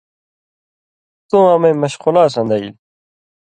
[1.27, 2.67] تُوں امَیں مشقُلا سن٘دئیل